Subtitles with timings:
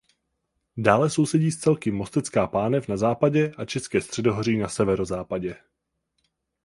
[0.77, 5.55] Dále sousedí s celky Mostecká pánev na západě a České středohoří na severozápadě.